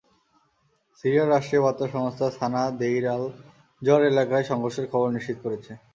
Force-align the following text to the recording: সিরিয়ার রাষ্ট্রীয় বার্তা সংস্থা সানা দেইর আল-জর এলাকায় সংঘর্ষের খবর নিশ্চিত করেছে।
সিরিয়ার 0.99 1.31
রাষ্ট্রীয় 1.31 1.61
বার্তা 1.61 1.85
সংস্থা 1.87 2.27
সানা 2.31 2.63
দেইর 2.79 3.05
আল-জর 3.07 4.01
এলাকায় 4.11 4.45
সংঘর্ষের 4.49 4.85
খবর 4.91 5.07
নিশ্চিত 5.09 5.37
করেছে। 5.43 5.71